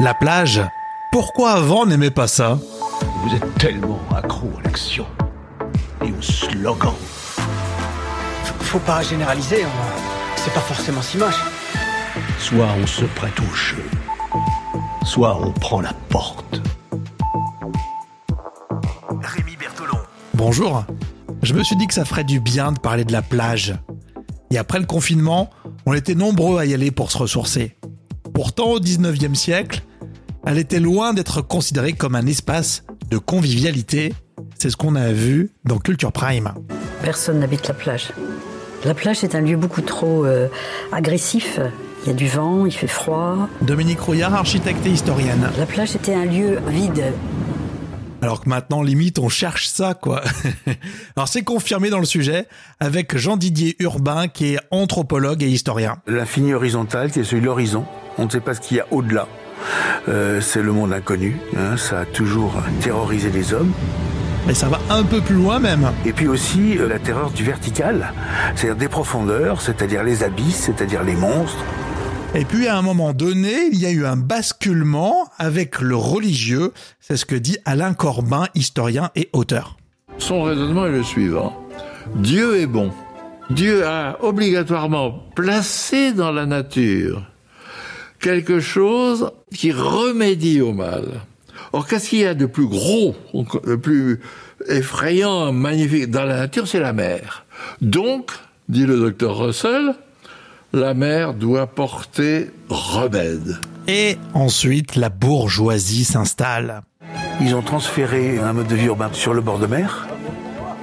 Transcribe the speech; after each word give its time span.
La 0.00 0.14
plage 0.14 0.62
Pourquoi 1.10 1.54
avant 1.54 1.84
n'aimait 1.84 2.12
pas 2.12 2.28
ça? 2.28 2.60
Vous 3.20 3.34
êtes 3.34 3.54
tellement 3.58 3.98
accro 4.14 4.48
à 4.56 4.62
l'action 4.62 5.04
et 6.04 6.12
au 6.12 6.22
slogan. 6.22 6.94
Faut 8.60 8.78
pas 8.78 9.02
généraliser, 9.02 9.64
hein. 9.64 9.68
c'est 10.36 10.54
pas 10.54 10.60
forcément 10.60 11.02
si 11.02 11.18
moche. 11.18 11.42
Soit 12.38 12.68
on 12.80 12.86
se 12.86 13.06
prête 13.06 13.40
au 13.40 13.54
jeu, 13.56 13.82
soit 15.02 15.36
on 15.44 15.50
prend 15.50 15.80
la 15.80 15.94
porte. 16.10 16.62
Rémi 19.20 19.56
Bertolon. 19.56 19.98
Bonjour. 20.34 20.84
Je 21.42 21.54
me 21.54 21.64
suis 21.64 21.76
dit 21.76 21.88
que 21.88 21.94
ça 21.94 22.04
ferait 22.04 22.22
du 22.22 22.38
bien 22.38 22.70
de 22.70 22.78
parler 22.78 23.04
de 23.04 23.12
la 23.12 23.22
plage. 23.22 23.74
Et 24.52 24.58
après 24.58 24.78
le 24.78 24.86
confinement, 24.86 25.50
on 25.86 25.92
était 25.92 26.14
nombreux 26.14 26.60
à 26.60 26.66
y 26.66 26.74
aller 26.74 26.92
pour 26.92 27.10
se 27.10 27.18
ressourcer. 27.18 27.76
Pourtant, 28.32 28.68
au 28.68 28.78
19e 28.78 29.34
siècle, 29.34 29.82
elle 30.48 30.56
était 30.56 30.80
loin 30.80 31.12
d'être 31.12 31.42
considérée 31.42 31.92
comme 31.92 32.14
un 32.14 32.26
espace 32.26 32.82
de 33.10 33.18
convivialité. 33.18 34.14
C'est 34.58 34.70
ce 34.70 34.78
qu'on 34.78 34.94
a 34.94 35.12
vu 35.12 35.50
dans 35.66 35.76
Culture 35.76 36.10
Prime. 36.10 36.54
Personne 37.02 37.40
n'habite 37.40 37.68
la 37.68 37.74
plage. 37.74 38.12
La 38.86 38.94
plage 38.94 39.22
est 39.24 39.34
un 39.34 39.42
lieu 39.42 39.58
beaucoup 39.58 39.82
trop 39.82 40.24
euh, 40.24 40.48
agressif. 40.90 41.60
Il 42.02 42.08
y 42.08 42.10
a 42.12 42.14
du 42.14 42.28
vent, 42.28 42.64
il 42.64 42.72
fait 42.72 42.86
froid. 42.86 43.46
Dominique 43.60 44.00
Rouillard, 44.00 44.32
architecte 44.32 44.86
et 44.86 44.90
historienne. 44.90 45.50
La 45.58 45.66
plage 45.66 45.94
était 45.94 46.14
un 46.14 46.24
lieu 46.24 46.60
vide. 46.66 47.12
Alors 48.22 48.40
que 48.40 48.48
maintenant, 48.48 48.80
limite, 48.82 49.18
on 49.18 49.28
cherche 49.28 49.68
ça, 49.68 49.92
quoi. 49.92 50.22
Alors 51.16 51.28
c'est 51.28 51.42
confirmé 51.42 51.90
dans 51.90 52.00
le 52.00 52.06
sujet 52.06 52.48
avec 52.80 53.18
Jean-Didier 53.18 53.76
Urbain, 53.80 54.28
qui 54.28 54.54
est 54.54 54.58
anthropologue 54.70 55.42
et 55.42 55.48
historien. 55.48 55.98
L'infini 56.06 56.54
horizontal, 56.54 57.10
qui 57.10 57.20
est 57.20 57.24
celui 57.24 57.42
de 57.42 57.46
l'horizon. 57.46 57.84
On 58.18 58.24
ne 58.26 58.30
sait 58.30 58.40
pas 58.40 58.54
ce 58.54 58.60
qu'il 58.60 58.76
y 58.76 58.80
a 58.80 58.86
au-delà. 58.90 59.26
Euh, 60.08 60.40
c'est 60.40 60.62
le 60.62 60.72
monde 60.72 60.92
inconnu. 60.92 61.38
hein, 61.56 61.76
ça 61.76 62.00
a 62.00 62.04
toujours 62.04 62.54
terrorisé 62.80 63.30
les 63.30 63.52
hommes. 63.52 63.72
Et 64.48 64.54
ça 64.54 64.68
va 64.68 64.80
un 64.90 65.02
peu 65.02 65.20
plus 65.20 65.34
loin 65.34 65.58
même. 65.58 65.90
Et 66.06 66.12
puis 66.12 66.26
aussi 66.26 66.78
euh, 66.78 66.88
la 66.88 66.98
terreur 66.98 67.30
du 67.30 67.44
vertical, 67.44 68.12
c'est-à-dire 68.54 68.76
des 68.76 68.88
profondeurs, 68.88 69.60
c'est-à-dire 69.60 70.02
les 70.02 70.22
abysses, 70.22 70.56
c'est-à-dire 70.56 71.02
les 71.02 71.14
monstres. 71.14 71.64
Et 72.34 72.44
puis 72.44 72.66
à 72.66 72.76
un 72.76 72.82
moment 72.82 73.12
donné, 73.12 73.68
il 73.72 73.78
y 73.78 73.86
a 73.86 73.90
eu 73.90 74.06
un 74.06 74.16
basculement 74.16 75.28
avec 75.38 75.80
le 75.80 75.96
religieux. 75.96 76.72
C'est 77.00 77.16
ce 77.16 77.26
que 77.26 77.34
dit 77.34 77.58
Alain 77.64 77.94
Corbin, 77.94 78.46
historien 78.54 79.10
et 79.16 79.28
auteur. 79.32 79.76
Son 80.18 80.42
raisonnement 80.42 80.86
est 80.86 80.92
le 80.92 81.02
suivant. 81.02 81.54
Dieu 82.16 82.58
est 82.58 82.66
bon. 82.66 82.90
Dieu 83.50 83.86
a 83.86 84.18
obligatoirement 84.22 85.22
placé 85.34 86.12
dans 86.12 86.32
la 86.32 86.46
nature 86.46 87.22
quelque 88.20 88.60
chose 88.60 89.30
qui 89.54 89.72
remédie 89.72 90.60
au 90.60 90.72
mal. 90.72 91.22
Or, 91.72 91.86
qu'est-ce 91.86 92.10
qu'il 92.10 92.20
y 92.20 92.26
a 92.26 92.34
de 92.34 92.46
plus 92.46 92.66
gros, 92.66 93.14
de 93.34 93.76
plus 93.76 94.20
effrayant, 94.68 95.52
magnifique 95.52 96.10
dans 96.10 96.24
la 96.24 96.38
nature 96.38 96.66
C'est 96.66 96.80
la 96.80 96.92
mer. 96.92 97.44
Donc, 97.80 98.30
dit 98.68 98.86
le 98.86 98.98
docteur 98.98 99.38
Russell, 99.38 99.94
la 100.72 100.94
mer 100.94 101.34
doit 101.34 101.66
porter 101.66 102.50
remède. 102.68 103.58
Et 103.86 104.18
ensuite, 104.34 104.96
la 104.96 105.08
bourgeoisie 105.08 106.04
s'installe. 106.04 106.82
Ils 107.40 107.54
ont 107.54 107.62
transféré 107.62 108.38
un 108.38 108.52
mode 108.52 108.66
de 108.66 108.74
vie 108.74 108.86
urbain 108.86 109.10
sur 109.12 109.32
le 109.32 109.40
bord 109.40 109.58
de 109.58 109.66
mer. 109.66 110.08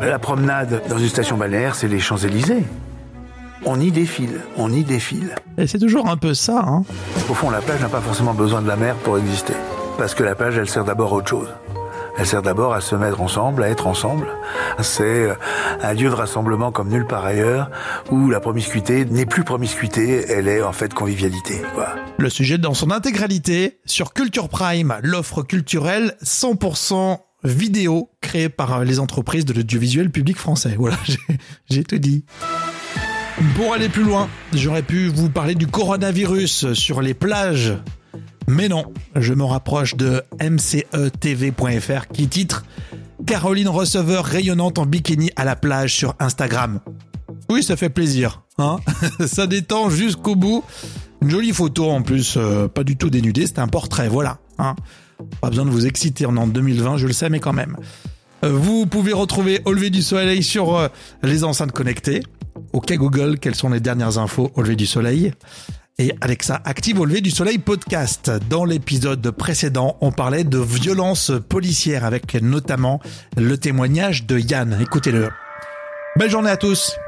La 0.00 0.18
promenade 0.18 0.82
dans 0.88 0.98
une 0.98 1.08
station 1.08 1.36
balnéaire, 1.36 1.74
c'est 1.74 1.88
les 1.88 2.00
Champs-Élysées. 2.00 2.64
On 3.64 3.80
y 3.80 3.90
défile, 3.90 4.40
on 4.56 4.72
y 4.72 4.84
défile. 4.84 5.34
Et 5.58 5.66
c'est 5.66 5.78
toujours 5.78 6.08
un 6.08 6.16
peu 6.16 6.34
ça, 6.34 6.64
hein. 6.66 6.84
Au 7.28 7.34
fond, 7.34 7.50
la 7.50 7.60
plage 7.60 7.80
n'a 7.80 7.88
pas 7.88 8.00
forcément 8.00 8.34
besoin 8.34 8.62
de 8.62 8.68
la 8.68 8.76
mer 8.76 8.94
pour 8.96 9.18
exister. 9.18 9.54
Parce 9.98 10.14
que 10.14 10.22
la 10.22 10.34
plage, 10.34 10.56
elle 10.58 10.68
sert 10.68 10.84
d'abord 10.84 11.12
à 11.12 11.16
autre 11.16 11.28
chose. 11.28 11.48
Elle 12.18 12.26
sert 12.26 12.42
d'abord 12.42 12.72
à 12.72 12.80
se 12.80 12.94
mettre 12.94 13.20
ensemble, 13.20 13.62
à 13.62 13.68
être 13.68 13.86
ensemble. 13.86 14.26
C'est 14.80 15.28
un 15.82 15.92
lieu 15.92 16.08
de 16.08 16.14
rassemblement 16.14 16.72
comme 16.72 16.88
nulle 16.88 17.06
part 17.06 17.24
ailleurs, 17.24 17.70
où 18.10 18.30
la 18.30 18.40
promiscuité 18.40 19.04
n'est 19.04 19.26
plus 19.26 19.44
promiscuité, 19.44 20.24
elle 20.28 20.48
est 20.48 20.62
en 20.62 20.72
fait 20.72 20.94
convivialité. 20.94 21.60
Quoi. 21.74 21.88
Le 22.18 22.30
sujet 22.30 22.56
dans 22.56 22.74
son 22.74 22.90
intégralité 22.90 23.80
sur 23.84 24.14
Culture 24.14 24.48
Prime, 24.48 24.96
l'offre 25.02 25.42
culturelle 25.42 26.14
100% 26.24 27.18
vidéo 27.44 28.10
créée 28.22 28.48
par 28.48 28.82
les 28.84 28.98
entreprises 28.98 29.44
de 29.44 29.52
l'audiovisuel 29.52 30.10
public 30.10 30.38
français. 30.38 30.74
Voilà, 30.78 30.96
j'ai 31.70 31.84
tout 31.84 31.98
dit. 31.98 32.24
Pour 33.54 33.74
aller 33.74 33.88
plus 33.88 34.02
loin, 34.02 34.28
j'aurais 34.54 34.82
pu 34.82 35.08
vous 35.08 35.28
parler 35.28 35.54
du 35.54 35.66
coronavirus 35.66 36.72
sur 36.72 37.02
les 37.02 37.12
plages. 37.12 37.74
Mais 38.46 38.68
non, 38.68 38.92
je 39.14 39.34
me 39.34 39.44
rapproche 39.44 39.94
de 39.94 40.22
mcetv.fr 40.40 42.06
qui 42.12 42.28
titre 42.28 42.64
Caroline 43.26 43.68
receveur 43.68 44.24
rayonnante 44.24 44.78
en 44.78 44.86
bikini 44.86 45.30
à 45.36 45.44
la 45.44 45.54
plage 45.54 45.94
sur 45.94 46.14
Instagram. 46.18 46.80
Oui, 47.50 47.62
ça 47.62 47.76
fait 47.76 47.90
plaisir, 47.90 48.42
hein 48.58 48.78
Ça 49.26 49.46
détend 49.46 49.90
jusqu'au 49.90 50.34
bout. 50.34 50.64
Une 51.20 51.30
jolie 51.30 51.52
photo 51.52 51.90
en 51.90 52.02
plus, 52.02 52.36
euh, 52.36 52.68
pas 52.68 52.84
du 52.84 52.96
tout 52.96 53.10
dénudée, 53.10 53.46
c'est 53.46 53.58
un 53.58 53.68
portrait, 53.68 54.08
voilà. 54.08 54.38
Hein 54.58 54.76
pas 55.40 55.50
besoin 55.50 55.64
de 55.64 55.70
vous 55.70 55.86
exciter 55.86 56.24
en 56.26 56.46
2020, 56.46 56.98
je 56.98 57.06
le 57.06 57.12
sais, 57.12 57.28
mais 57.28 57.40
quand 57.40 57.52
même. 57.52 57.76
Euh, 58.44 58.52
vous 58.52 58.86
pouvez 58.86 59.12
retrouver 59.12 59.60
Au 59.64 59.72
lever 59.72 59.90
du 59.90 60.02
soleil 60.02 60.42
sur 60.42 60.76
euh, 60.76 60.88
les 61.22 61.44
enceintes 61.44 61.72
connectées. 61.72 62.22
Ok 62.76 62.92
Google, 62.92 63.38
quelles 63.38 63.54
sont 63.54 63.70
les 63.70 63.80
dernières 63.80 64.18
infos 64.18 64.52
au 64.54 64.60
lever 64.60 64.76
du 64.76 64.84
soleil 64.84 65.32
et 65.98 66.12
Alexa 66.20 66.60
active 66.66 67.00
au 67.00 67.06
lever 67.06 67.22
du 67.22 67.30
soleil 67.30 67.56
podcast. 67.56 68.30
Dans 68.50 68.66
l'épisode 68.66 69.30
précédent, 69.30 69.96
on 70.02 70.12
parlait 70.12 70.44
de 70.44 70.58
violence 70.58 71.32
policière 71.48 72.04
avec 72.04 72.34
notamment 72.34 73.00
le 73.38 73.56
témoignage 73.56 74.26
de 74.26 74.38
Yann. 74.38 74.76
Écoutez-le. 74.78 75.30
Belle 76.16 76.30
journée 76.30 76.50
à 76.50 76.58
tous 76.58 76.98